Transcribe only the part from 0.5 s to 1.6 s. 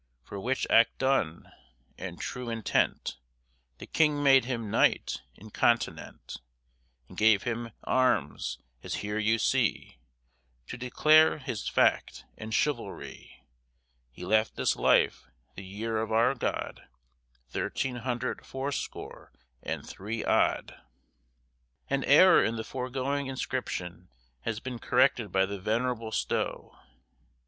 act done,